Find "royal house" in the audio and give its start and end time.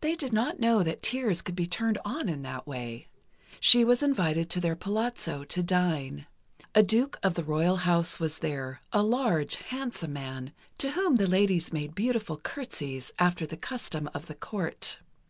7.44-8.18